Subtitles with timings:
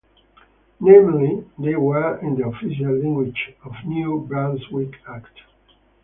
[0.79, 5.41] Namely, they were in the Official Languages of New Brunswick Act.